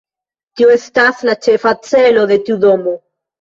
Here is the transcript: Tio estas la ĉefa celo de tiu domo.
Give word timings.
Tio 0.61 0.71
estas 0.75 1.21
la 1.29 1.35
ĉefa 1.49 1.75
celo 1.91 2.25
de 2.33 2.39
tiu 2.49 2.59
domo. 2.65 2.97